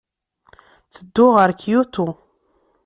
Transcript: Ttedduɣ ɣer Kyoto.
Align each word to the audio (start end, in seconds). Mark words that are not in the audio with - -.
Ttedduɣ 0.83 1.31
ɣer 1.35 1.51
Kyoto. 1.61 2.07